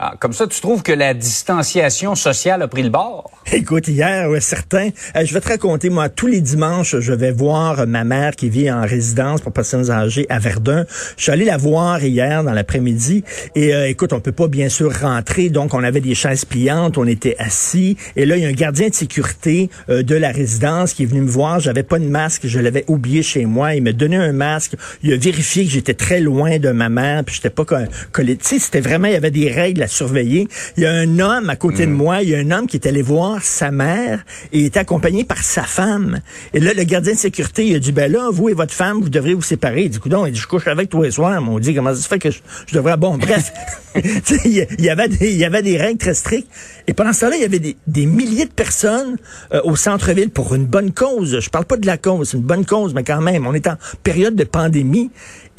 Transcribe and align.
Ah, 0.00 0.14
comme 0.20 0.32
ça, 0.32 0.46
tu 0.46 0.60
trouves 0.60 0.84
que 0.84 0.92
la 0.92 1.12
distanciation 1.12 2.14
sociale 2.14 2.62
a 2.62 2.68
pris 2.68 2.84
le 2.84 2.88
bord? 2.88 3.32
Écoute, 3.52 3.88
hier, 3.88 4.30
ouais, 4.30 4.40
certain. 4.40 4.90
Euh, 5.16 5.24
je 5.24 5.34
vais 5.34 5.40
te 5.40 5.48
raconter, 5.48 5.90
moi, 5.90 6.08
tous 6.08 6.28
les 6.28 6.40
dimanches, 6.40 7.00
je 7.00 7.12
vais 7.12 7.32
voir 7.32 7.84
ma 7.84 8.04
mère 8.04 8.36
qui 8.36 8.48
vit 8.48 8.70
en 8.70 8.82
résidence 8.82 9.40
pour 9.40 9.52
personnes 9.52 9.90
âgées 9.90 10.26
à 10.28 10.38
Verdun. 10.38 10.84
Je 11.16 11.24
suis 11.24 11.32
allé 11.32 11.44
la 11.44 11.56
voir 11.56 12.04
hier 12.04 12.44
dans 12.44 12.52
l'après-midi. 12.52 13.24
Et 13.56 13.74
euh, 13.74 13.88
écoute, 13.88 14.12
on 14.12 14.20
peut 14.20 14.30
pas 14.30 14.46
bien 14.46 14.68
sûr 14.68 14.92
rentrer, 15.00 15.48
donc 15.48 15.74
on 15.74 15.82
avait 15.82 16.00
des 16.00 16.14
chaises 16.14 16.44
pliantes, 16.44 16.96
on 16.96 17.06
était 17.08 17.34
assis. 17.40 17.96
Et 18.14 18.24
là, 18.24 18.36
il 18.36 18.44
y 18.44 18.46
a 18.46 18.50
un 18.50 18.52
gardien 18.52 18.90
de 18.90 18.94
sécurité 18.94 19.68
euh, 19.88 20.04
de 20.04 20.14
la 20.14 20.30
résidence 20.30 20.92
qui 20.92 21.02
est 21.02 21.06
venu 21.06 21.22
me 21.22 21.30
voir. 21.30 21.58
J'avais 21.58 21.82
pas 21.82 21.98
de 21.98 22.06
masque, 22.06 22.42
je 22.44 22.60
l'avais 22.60 22.84
oublié 22.86 23.24
chez 23.24 23.46
moi. 23.46 23.74
Il 23.74 23.82
m'a 23.82 23.92
donné 23.92 24.14
un 24.14 24.32
masque. 24.32 24.76
Il 25.02 25.12
a 25.12 25.16
vérifié 25.16 25.64
que 25.64 25.72
j'étais 25.72 25.94
très 25.94 26.20
loin 26.20 26.58
de 26.58 26.70
ma 26.70 26.88
mère, 26.88 27.24
puis 27.24 27.34
j'étais 27.34 27.50
pas 27.50 27.64
collé. 27.64 28.36
Tu 28.36 28.44
sais, 28.44 28.58
c'était 28.60 28.80
vraiment, 28.80 29.08
il 29.08 29.14
y 29.14 29.16
avait 29.16 29.32
des 29.32 29.50
règles 29.50 29.87
surveiller. 29.88 30.48
Il 30.76 30.82
y 30.82 30.86
a 30.86 30.92
un 30.92 31.18
homme 31.18 31.50
à 31.50 31.56
côté 31.56 31.86
de 31.86 31.90
mm. 31.90 31.94
moi, 31.94 32.22
il 32.22 32.30
y 32.30 32.34
a 32.34 32.38
un 32.38 32.50
homme 32.50 32.66
qui 32.66 32.76
est 32.76 32.86
allé 32.86 33.02
voir 33.02 33.42
sa 33.42 33.70
mère 33.70 34.24
et 34.52 34.60
il 34.60 34.66
était 34.66 34.80
accompagné 34.80 35.24
par 35.24 35.42
sa 35.42 35.62
femme. 35.62 36.20
Et 36.54 36.60
là, 36.60 36.72
le 36.74 36.84
gardien 36.84 37.12
de 37.12 37.18
sécurité, 37.18 37.66
il 37.66 37.76
a 37.76 37.78
dit, 37.78 37.92
ben 37.92 38.10
là, 38.10 38.28
vous 38.30 38.48
et 38.48 38.54
votre 38.54 38.74
femme, 38.74 39.00
vous 39.00 39.08
devriez 39.08 39.34
vous 39.34 39.42
séparer. 39.42 39.84
Il 39.84 39.90
dit, 39.90 39.98
écoute, 39.98 40.12
il 40.26 40.32
dit, 40.32 40.38
je 40.38 40.46
couche 40.46 40.66
avec 40.66 40.90
toi 40.90 41.06
et 41.06 41.10
soir. 41.10 41.42
On 41.46 41.58
dit, 41.58 41.74
comment 41.74 41.94
ça 41.94 42.00
se 42.00 42.08
fait 42.08 42.18
que 42.18 42.30
je, 42.30 42.40
devrais, 42.72 42.96
bon, 42.96 43.18
bref. 43.18 43.52
il 44.44 44.66
y 44.80 44.90
avait 44.90 45.08
des, 45.08 45.30
il 45.30 45.36
y 45.36 45.44
avait 45.44 45.62
des 45.62 45.76
règles 45.76 45.98
très 45.98 46.14
strictes. 46.14 46.48
Et 46.86 46.94
pendant 46.94 47.12
ce 47.12 47.20
temps-là, 47.20 47.36
il 47.36 47.42
y 47.42 47.44
avait 47.44 47.58
des, 47.58 48.06
milliers 48.06 48.46
de 48.46 48.52
personnes 48.52 49.16
euh, 49.52 49.60
au 49.64 49.76
centre-ville 49.76 50.30
pour 50.30 50.54
une 50.54 50.66
bonne 50.66 50.92
cause. 50.92 51.40
Je 51.40 51.50
parle 51.50 51.64
pas 51.64 51.76
de 51.76 51.86
la 51.86 51.98
cause, 51.98 52.30
c'est 52.30 52.36
une 52.36 52.42
bonne 52.42 52.64
cause, 52.64 52.94
mais 52.94 53.04
quand 53.04 53.20
même, 53.20 53.46
on 53.46 53.54
est 53.54 53.66
en 53.66 53.76
période 54.02 54.34
de 54.34 54.44
pandémie. 54.44 55.10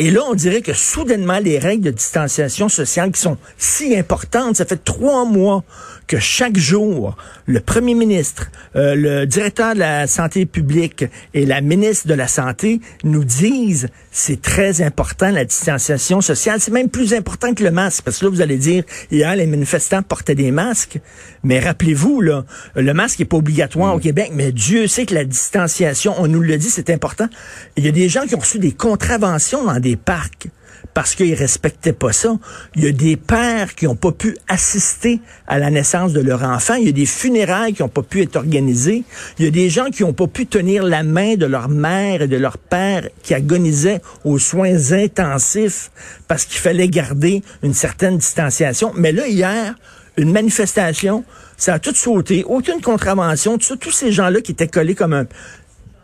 Et 0.02 0.11
là, 0.11 0.22
on 0.30 0.33
dirait 0.33 0.61
que 0.61 0.72
soudainement, 0.72 1.39
les 1.39 1.59
règles 1.59 1.83
de 1.83 1.92
distanciation 1.92 2.69
sociale 2.69 3.11
qui 3.11 3.19
sont 3.19 3.38
si 3.58 3.97
importantes, 3.97 4.55
ça 4.55 4.66
fait 4.66 4.81
trois 4.81 5.25
mois 5.25 5.66
que 6.09 6.19
chaque 6.19 6.57
jour, 6.57 7.15
le 7.45 7.59
premier 7.59 7.93
ministre, 7.93 8.49
euh, 8.75 8.95
le 8.95 9.27
directeur 9.27 9.75
de 9.75 9.79
la 9.79 10.07
santé 10.07 10.47
publique 10.47 11.05
et 11.35 11.45
la 11.45 11.61
ministre 11.61 12.07
de 12.07 12.15
la 12.15 12.27
Santé 12.27 12.81
nous 13.03 13.23
disent 13.23 13.89
c'est 14.11 14.41
très 14.41 14.81
important 14.81 15.30
la 15.30 15.45
distanciation 15.45 16.19
sociale. 16.19 16.59
C'est 16.59 16.71
même 16.71 16.89
plus 16.89 17.13
important 17.13 17.53
que 17.53 17.63
le 17.63 17.69
masque. 17.69 18.03
Parce 18.03 18.17
que 18.17 18.25
là, 18.25 18.31
vous 18.31 18.41
allez 18.41 18.57
dire, 18.57 18.83
hier, 19.11 19.35
les 19.35 19.45
manifestants 19.45 20.02
portaient 20.02 20.33
des 20.33 20.49
masques. 20.49 20.99
Mais 21.43 21.59
rappelez-vous, 21.59 22.21
là, 22.21 22.43
le 22.75 22.93
masque 22.93 23.19
n'est 23.19 23.25
pas 23.25 23.37
obligatoire 23.37 23.93
au 23.93 23.99
mm. 23.99 24.02
Québec, 24.02 24.31
mais 24.33 24.52
Dieu 24.52 24.87
sait 24.87 25.05
que 25.05 25.13
la 25.13 25.25
distanciation, 25.25 26.15
on 26.17 26.27
nous 26.27 26.41
le 26.41 26.57
dit, 26.57 26.71
c'est 26.71 26.89
important. 26.89 27.30
Il 27.77 27.85
y 27.85 27.87
a 27.87 27.91
des 27.91 28.09
gens 28.09 28.25
qui 28.25 28.33
ont 28.33 28.39
reçu 28.39 28.57
des 28.57 28.71
contraventions 28.71 29.63
dans 29.63 29.80
des 29.80 29.95
parcs 29.95 30.49
parce 30.94 31.16
qu'ils 31.16 31.33
respectaient 31.33 31.94
pas 31.94 32.11
ça. 32.11 32.38
Il 32.75 32.83
y 32.83 32.88
a 32.88 32.91
des 32.91 33.17
pères 33.17 33.75
qui 33.75 33.85
n'ont 33.85 33.95
pas 33.95 34.11
pu 34.11 34.38
assister 34.47 35.19
à 35.47 35.59
la 35.59 35.69
naissance 35.69 36.13
de 36.13 36.21
leur 36.21 36.44
enfant. 36.44 36.75
Il 36.75 36.86
y 36.86 36.89
a 36.89 36.94
des 36.94 37.05
funérailles 37.05 37.73
qui 37.73 37.81
n'ont 37.81 37.89
pas 37.89 38.03
pu 38.03 38.21
être 38.21 38.36
organisées. 38.36 39.03
Il 39.38 39.45
y 39.45 39.47
a 39.47 39.52
des 39.52 39.69
gens 39.69 39.89
qui 39.91 40.03
n'ont 40.03 40.13
pas 40.13 40.27
pu 40.27 40.45
tenir 40.45 40.83
la 40.83 41.03
main 41.03 41.36
de 41.36 41.45
leur 41.45 41.69
mère 41.69 42.21
et 42.21 42.27
de 42.27 42.38
leur 42.38 42.58
père 42.58 43.08
qui 43.23 43.33
agonisaient 43.33 44.02
aux 44.23 44.39
soins 44.39 44.91
intensifs 44.91 45.91
parce 46.27 46.45
qu'il 46.45 46.59
fallait 46.59 46.89
garder 46.89 47.43
une 47.64 47.73
certaine 47.73 48.17
distanciation. 48.17 48.91
Mais 48.95 49.11
là, 49.11 49.27
hier, 49.27 49.75
une 50.17 50.31
manifestation, 50.31 51.23
ça 51.58 51.75
a 51.75 51.80
tout 51.80 51.95
sauté, 51.95 52.43
aucune 52.45 52.81
contravention, 52.81 53.58
tous 53.58 53.91
ces 53.91 54.11
gens-là 54.11 54.42
qui 54.42 54.52
étaient 54.52 54.67
collés 54.67 54.95
comme 54.95 55.14
un... 55.14 55.25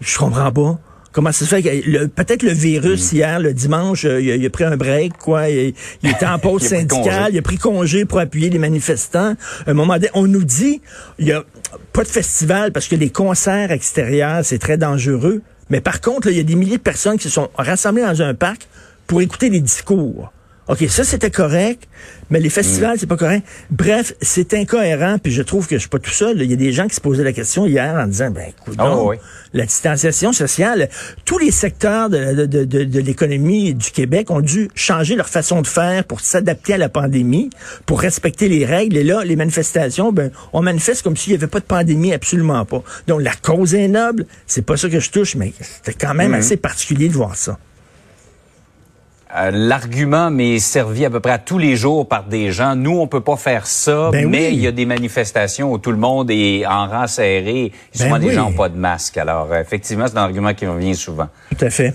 Je 0.01 0.17
comprends 0.17 0.51
pas. 0.51 0.79
Comment 1.15 1.31
ça 1.31 1.45
se 1.45 1.49
fait 1.49 1.63
que 1.63 2.07
peut-être 2.07 2.43
le 2.43 2.51
virus 2.51 3.13
mm. 3.13 3.15
hier, 3.15 3.39
le 3.39 3.53
dimanche, 3.53 4.03
euh, 4.03 4.21
il, 4.21 4.45
a, 4.45 4.49
pris 4.49 4.65
un 4.65 4.75
break, 4.75 5.13
quoi. 5.17 5.47
Il, 5.47 5.73
était 6.03 6.25
en 6.25 6.39
pause 6.39 6.63
syndicale, 6.63 7.29
il 7.31 7.37
a 7.37 7.41
pris 7.41 7.57
congé 7.57 8.03
pour 8.03 8.19
appuyer 8.19 8.49
les 8.49 8.59
manifestants. 8.59 9.35
un 9.65 9.73
moment 9.73 9.93
donné, 9.93 10.09
on 10.13 10.27
nous 10.27 10.43
dit, 10.43 10.81
il 11.17 11.27
y 11.27 11.31
a 11.31 11.45
pas 11.93 12.03
de 12.03 12.09
festival 12.09 12.73
parce 12.73 12.89
que 12.89 12.97
les 12.97 13.11
concerts 13.11 13.71
extérieurs, 13.71 14.43
c'est 14.43 14.59
très 14.59 14.77
dangereux. 14.77 15.41
Mais 15.69 15.79
par 15.79 16.01
contre, 16.01 16.27
il 16.27 16.35
y 16.35 16.41
a 16.41 16.43
des 16.43 16.55
milliers 16.55 16.79
de 16.79 16.81
personnes 16.81 17.15
qui 17.15 17.23
se 17.23 17.29
sont 17.29 17.49
rassemblées 17.57 18.03
dans 18.03 18.21
un 18.21 18.33
parc 18.33 18.67
pour 19.07 19.21
écouter 19.21 19.49
des 19.49 19.61
discours. 19.61 20.33
OK, 20.67 20.83
ça 20.89 21.03
c'était 21.03 21.29
correct, 21.29 21.87
mais 22.31 22.39
les 22.39 22.49
festivals, 22.49 22.95
mm. 22.95 22.99
c'est 22.99 23.07
pas 23.07 23.17
correct. 23.17 23.45
Bref, 23.69 24.13
c'est 24.19 24.53
incohérent, 24.55 25.17
puis 25.21 25.31
je 25.31 25.43
trouve 25.43 25.67
que 25.67 25.75
je 25.75 25.81
suis 25.81 25.89
pas 25.89 25.99
tout 25.99 26.09
seul. 26.09 26.41
Il 26.41 26.49
y 26.49 26.53
a 26.53 26.57
des 26.57 26.71
gens 26.71 26.87
qui 26.87 26.95
se 26.95 27.01
posaient 27.01 27.23
la 27.23 27.33
question 27.33 27.67
hier 27.67 27.93
en 27.93 28.07
disant, 28.07 28.31
ben 28.31 28.45
écoute, 28.49 28.75
oh, 28.81 29.13
la 29.53 29.65
distanciation 29.65 30.33
sociale, 30.33 30.89
tous 31.23 31.37
les 31.37 31.51
secteurs 31.51 32.09
de, 32.09 32.45
de, 32.45 32.63
de, 32.63 32.83
de 32.83 32.99
l'économie 32.99 33.75
du 33.75 33.91
Québec 33.91 34.31
ont 34.31 34.41
dû 34.41 34.69
changer 34.73 35.15
leur 35.15 35.29
façon 35.29 35.61
de 35.61 35.67
faire 35.67 36.03
pour 36.03 36.19
s'adapter 36.19 36.73
à 36.73 36.77
la 36.79 36.89
pandémie, 36.89 37.51
pour 37.85 38.01
respecter 38.01 38.49
les 38.49 38.65
règles. 38.65 38.97
Et 38.97 39.03
là, 39.03 39.23
les 39.23 39.35
manifestations, 39.35 40.11
ben, 40.11 40.31
on 40.51 40.63
manifeste 40.63 41.03
comme 41.03 41.15
s'il 41.15 41.33
y 41.33 41.35
avait 41.35 41.47
pas 41.47 41.59
de 41.59 41.65
pandémie, 41.65 42.11
absolument 42.11 42.65
pas. 42.65 42.83
Donc 43.07 43.21
la 43.21 43.33
cause 43.33 43.75
est 43.75 43.87
noble, 43.87 44.25
c'est 44.47 44.65
pas 44.65 44.77
ça 44.77 44.89
que 44.89 44.99
je 44.99 45.11
touche, 45.11 45.35
mais 45.35 45.53
c'est 45.83 45.93
quand 45.93 46.15
même 46.15 46.31
mm. 46.31 46.35
assez 46.35 46.57
particulier 46.57 47.07
de 47.07 47.13
voir 47.13 47.35
ça. 47.35 47.59
Euh, 49.35 49.51
l'argument 49.51 50.31
m'est 50.31 50.59
servi 50.59 51.03
à 51.03 51.09
peu 51.09 51.19
près 51.19 51.31
à 51.31 51.37
tous 51.37 51.57
les 51.57 51.75
jours 51.75 52.07
par 52.07 52.23
des 52.23 52.51
gens. 52.51 52.75
Nous, 52.75 52.97
on 52.97 53.07
peut 53.07 53.21
pas 53.21 53.35
faire 53.35 53.67
ça, 53.67 54.09
ben 54.11 54.29
mais 54.29 54.53
il 54.53 54.59
y 54.59 54.67
a 54.67 54.71
des 54.71 54.85
manifestations 54.85 55.73
où 55.73 55.77
tout 55.77 55.91
le 55.91 55.97
monde 55.97 56.31
est 56.31 56.65
en 56.65 56.87
rang 56.87 57.07
serré. 57.07 57.71
Souvent, 57.93 58.11
ben 58.11 58.19
des 58.19 58.31
gens 58.31 58.49
n'ont 58.49 58.55
pas 58.55 58.69
de 58.69 58.77
masque. 58.77 59.17
Alors, 59.17 59.53
effectivement, 59.55 60.05
c'est 60.07 60.17
un 60.17 60.23
argument 60.23 60.53
qui 60.53 60.65
revient 60.65 60.95
souvent. 60.95 61.27
Tout 61.49 61.65
à 61.65 61.69
fait. 61.69 61.93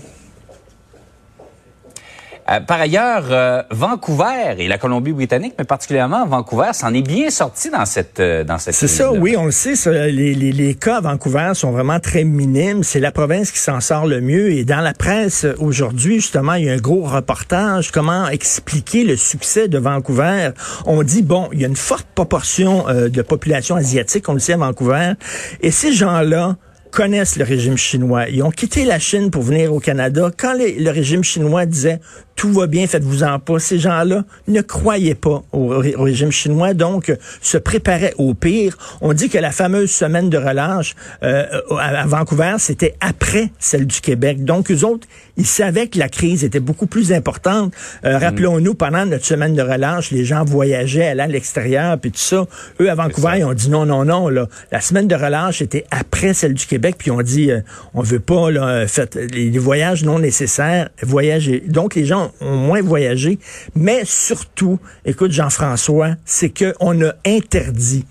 Euh, 2.51 2.59
par 2.59 2.81
ailleurs, 2.81 3.25
euh, 3.29 3.63
Vancouver 3.71 4.55
et 4.57 4.67
la 4.67 4.77
Colombie-Britannique, 4.77 5.53
mais 5.57 5.65
particulièrement 5.65 6.25
Vancouver, 6.25 6.71
s'en 6.73 6.93
est 6.93 7.01
bien 7.01 7.29
sorti 7.29 7.69
dans 7.69 7.85
cette 7.85 8.19
euh, 8.19 8.43
dans 8.43 8.57
cette. 8.57 8.73
C'est 8.73 8.87
ça, 8.87 9.11
oui, 9.11 9.35
on 9.37 9.45
le 9.45 9.51
sait. 9.51 9.73
les, 9.91 10.33
les, 10.33 10.51
les, 10.51 10.75
cas 10.75 10.97
à 10.97 11.01
Vancouver 11.01 11.51
sont 11.53 11.71
vraiment 11.71 11.99
très 11.99 12.23
minimes. 12.23 12.83
C'est 12.83 12.99
la 12.99 13.11
province 13.11 13.51
qui 13.51 13.59
s'en 13.59 13.79
sort 13.79 14.05
le 14.05 14.21
mieux. 14.21 14.51
Et 14.51 14.65
dans 14.65 14.81
la 14.81 14.93
presse 14.93 15.45
aujourd'hui, 15.59 16.15
justement, 16.15 16.53
il 16.55 16.65
y 16.65 16.69
a 16.69 16.73
un 16.73 16.77
gros 16.77 17.03
reportage. 17.03 17.91
Comment 17.91 18.27
expliquer 18.27 19.03
le 19.03 19.15
succès 19.15 19.67
de 19.67 19.77
Vancouver? 19.77 20.49
On 20.85 21.03
dit 21.03 21.21
bon, 21.21 21.49
il 21.53 21.61
y 21.61 21.65
a 21.65 21.67
une 21.67 21.75
forte 21.75 22.07
proportion 22.15 22.85
de 22.87 23.21
population 23.21 23.75
asiatique, 23.75 24.27
on 24.27 24.33
le 24.33 24.39
sait 24.39 24.53
à 24.53 24.57
Vancouver, 24.57 25.13
et 25.61 25.71
ces 25.71 25.93
gens-là 25.93 26.57
connaissent 26.91 27.37
le 27.37 27.45
régime 27.45 27.77
chinois. 27.77 28.27
Ils 28.29 28.43
ont 28.43 28.51
quitté 28.51 28.85
la 28.85 28.99
Chine 28.99 29.31
pour 29.31 29.41
venir 29.41 29.73
au 29.73 29.79
Canada. 29.79 30.29
Quand 30.37 30.53
le 30.53 30.89
régime 30.89 31.23
chinois 31.23 31.65
disait 31.65 31.99
tout 32.41 32.51
va 32.51 32.65
bien, 32.65 32.87
faites-vous-en 32.87 33.37
pas. 33.37 33.59
Ces 33.59 33.77
gens-là 33.77 34.23
ne 34.47 34.61
croyaient 34.61 35.13
pas 35.13 35.43
au, 35.51 35.67
régime 35.67 36.31
chinois, 36.31 36.73
donc 36.73 37.15
se 37.39 37.59
préparaient 37.59 38.15
au 38.17 38.33
pire. 38.33 38.79
On 38.99 39.13
dit 39.13 39.29
que 39.29 39.37
la 39.37 39.51
fameuse 39.51 39.91
semaine 39.91 40.27
de 40.27 40.39
relâche 40.39 40.95
euh, 41.21 41.45
à 41.79 42.07
Vancouver, 42.07 42.55
c'était 42.57 42.95
après 42.99 43.51
celle 43.59 43.85
du 43.85 44.01
Québec. 44.01 44.43
Donc, 44.43 44.71
eux 44.71 44.83
autres, 44.83 45.07
ils 45.37 45.45
savaient 45.45 45.85
que 45.85 45.99
la 45.99 46.09
crise 46.09 46.43
était 46.43 46.59
beaucoup 46.59 46.87
plus 46.87 47.13
importante. 47.13 47.75
Euh, 48.05 48.17
mm. 48.17 48.23
Rappelons-nous, 48.23 48.73
pendant 48.73 49.05
notre 49.05 49.25
semaine 49.25 49.53
de 49.53 49.61
relâche, 49.61 50.09
les 50.09 50.25
gens 50.25 50.43
voyageaient, 50.43 51.09
allaient 51.09 51.21
à 51.21 51.27
l'extérieur, 51.27 51.99
puis 51.99 52.09
tout 52.09 52.17
ça. 52.17 52.47
Eux, 52.79 52.89
à 52.89 52.95
Vancouver, 52.95 53.33
ils 53.37 53.45
ont 53.45 53.53
dit 53.53 53.69
non, 53.69 53.85
non, 53.85 54.03
non. 54.03 54.29
Là, 54.29 54.47
la 54.71 54.81
semaine 54.81 55.07
de 55.07 55.13
relâche 55.13 55.61
était 55.61 55.85
après 55.91 56.33
celle 56.33 56.55
du 56.55 56.65
Québec, 56.65 56.95
puis 56.97 57.11
on 57.11 57.21
dit, 57.21 57.51
euh, 57.51 57.61
on 57.93 58.01
veut 58.01 58.19
pas 58.19 58.49
là, 58.49 58.87
fait, 58.87 59.13
les 59.13 59.59
voyages 59.59 60.03
non 60.03 60.17
nécessaires, 60.17 60.89
voyager. 61.03 61.61
Donc, 61.67 61.93
les 61.93 62.05
gens 62.05 62.30
ont 62.39 62.55
moins 62.55 62.81
voyagé. 62.81 63.39
Mais 63.75 64.03
surtout, 64.05 64.79
écoute 65.05 65.31
Jean-François, 65.31 66.15
c'est 66.25 66.49
qu'on 66.49 67.01
a 67.03 67.13
interdit 67.25 68.05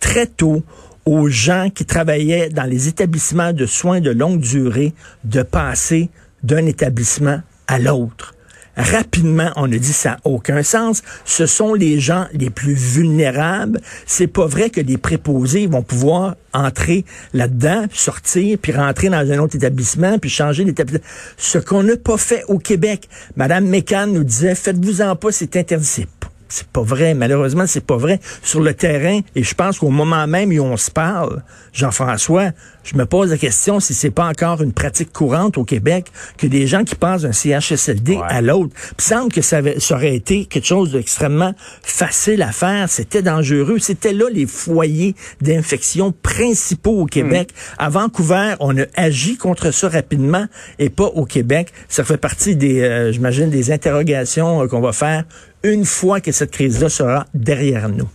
très 0.00 0.26
tôt 0.26 0.62
aux 1.06 1.28
gens 1.28 1.70
qui 1.74 1.84
travaillaient 1.84 2.48
dans 2.48 2.64
les 2.64 2.88
établissements 2.88 3.52
de 3.52 3.66
soins 3.66 4.00
de 4.00 4.10
longue 4.10 4.40
durée 4.40 4.94
de 5.24 5.42
passer 5.42 6.10
d'un 6.42 6.66
établissement 6.66 7.40
à 7.66 7.78
l'autre 7.78 8.34
rapidement, 8.76 9.50
on 9.56 9.70
a 9.70 9.76
dit 9.76 9.92
ça 9.92 10.10
n'a 10.10 10.20
aucun 10.24 10.62
sens. 10.62 11.02
Ce 11.24 11.46
sont 11.46 11.74
les 11.74 12.00
gens 12.00 12.26
les 12.32 12.50
plus 12.50 12.74
vulnérables. 12.74 13.80
C'est 14.06 14.26
pas 14.26 14.46
vrai 14.46 14.70
que 14.70 14.80
les 14.80 14.98
préposés 14.98 15.66
vont 15.66 15.82
pouvoir 15.82 16.36
entrer 16.52 17.04
là-dedans, 17.32 17.86
sortir, 17.92 18.58
puis 18.60 18.72
rentrer 18.72 19.08
dans 19.08 19.30
un 19.30 19.38
autre 19.38 19.56
établissement, 19.56 20.18
puis 20.18 20.30
changer 20.30 20.64
d'établissement. 20.64 21.06
Ce 21.36 21.58
qu'on 21.58 21.82
n'a 21.82 21.96
pas 21.96 22.16
fait 22.16 22.44
au 22.48 22.58
Québec. 22.58 23.08
Madame 23.36 23.66
Mécan 23.66 24.06
nous 24.06 24.24
disait, 24.24 24.54
faites-vous-en 24.54 25.16
pas, 25.16 25.32
c'est 25.32 25.56
interdit. 25.56 26.06
C'est 26.48 26.68
pas 26.68 26.82
vrai. 26.82 27.14
Malheureusement, 27.14 27.66
c'est 27.66 27.84
pas 27.84 27.96
vrai. 27.96 28.20
Sur 28.42 28.60
le 28.60 28.74
terrain, 28.74 29.20
et 29.34 29.42
je 29.42 29.54
pense 29.54 29.78
qu'au 29.78 29.90
moment 29.90 30.26
même 30.26 30.50
où 30.50 30.62
on 30.62 30.76
se 30.76 30.90
parle, 30.90 31.42
Jean-François, 31.72 32.50
je 32.84 32.96
me 32.96 33.06
pose 33.06 33.30
la 33.30 33.38
question 33.38 33.80
si 33.80 33.94
c'est 33.94 34.10
pas 34.10 34.26
encore 34.26 34.62
une 34.62 34.72
pratique 34.72 35.12
courante 35.12 35.58
au 35.58 35.64
Québec 35.64 36.06
que 36.36 36.46
des 36.46 36.66
gens 36.66 36.84
qui 36.84 36.94
passent 36.94 37.22
d'un 37.22 37.32
CHSLD 37.32 38.18
à 38.28 38.42
l'autre. 38.42 38.74
Il 38.98 39.02
semble 39.02 39.32
que 39.32 39.42
ça, 39.42 39.60
ça, 39.78 39.94
aurait 39.94 40.14
été 40.14 40.44
quelque 40.44 40.66
chose 40.66 40.92
d'extrêmement 40.92 41.54
facile 41.82 42.42
à 42.42 42.52
faire. 42.52 42.88
C'était 42.88 43.22
dangereux. 43.22 43.78
C'était 43.78 44.12
là 44.12 44.26
les 44.30 44.46
foyers 44.46 45.14
d'infection 45.40 46.12
principaux 46.12 47.00
au 47.00 47.06
Québec. 47.06 47.50
Hmm. 47.52 47.82
À 47.84 47.88
Vancouver, 47.88 48.54
on 48.60 48.76
a 48.78 48.84
agi 48.96 49.36
contre 49.36 49.70
ça 49.70 49.88
rapidement 49.88 50.46
et 50.78 50.90
pas 50.90 51.06
au 51.06 51.24
Québec. 51.24 51.72
Ça 51.88 52.04
fait 52.04 52.18
partie 52.18 52.56
des, 52.56 52.82
euh, 52.82 53.12
j'imagine, 53.12 53.50
des 53.50 53.72
interrogations 53.72 54.62
euh, 54.62 54.66
qu'on 54.68 54.80
va 54.80 54.92
faire 54.92 55.24
une 55.62 55.84
fois 55.84 56.20
que 56.20 56.32
cette 56.32 56.50
crise-là 56.50 56.88
sera 56.88 57.24
derrière 57.32 57.88
nous. 57.88 58.08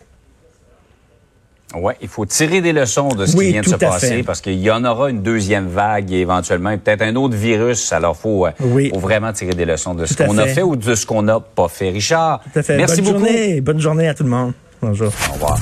Oui, 1.75 1.93
il 2.01 2.07
faut 2.07 2.25
tirer 2.25 2.61
des 2.61 2.73
leçons 2.73 3.09
de 3.09 3.25
ce 3.25 3.35
qui 3.35 3.51
vient 3.51 3.61
de 3.61 3.67
se 3.67 3.75
passer 3.75 4.23
parce 4.23 4.41
qu'il 4.41 4.59
y 4.59 4.71
en 4.71 4.83
aura 4.85 5.09
une 5.09 5.21
deuxième 5.21 5.67
vague 5.67 6.11
et 6.11 6.19
éventuellement 6.19 6.75
peut-être 6.77 7.03
un 7.03 7.15
autre 7.15 7.35
virus. 7.35 7.93
Alors, 7.93 8.15
il 8.17 8.21
faut, 8.21 8.47
euh, 8.47 8.89
faut, 8.91 8.99
vraiment 8.99 9.31
tirer 9.33 9.53
des 9.53 9.65
leçons 9.65 9.93
de 9.93 10.05
ce 10.05 10.15
qu'on 10.15 10.37
a 10.37 10.47
fait 10.47 10.63
ou 10.63 10.75
de 10.75 10.95
ce 10.95 11.05
qu'on 11.05 11.21
n'a 11.21 11.39
pas 11.39 11.67
fait. 11.67 11.89
Richard, 11.89 12.41
merci 12.55 13.01
Bonne 13.01 13.13
beaucoup. 13.13 13.25
Journée. 13.25 13.61
Bonne 13.61 13.79
journée 13.79 14.07
à 14.07 14.13
tout 14.13 14.23
le 14.23 14.29
monde. 14.29 14.53
Bonjour. 14.81 15.11
Au 15.29 15.33
revoir. 15.33 15.59